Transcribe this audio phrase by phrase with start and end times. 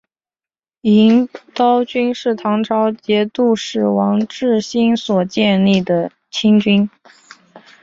[0.81, 6.89] 银刀军是唐朝节度使王智兴所建立的亲军。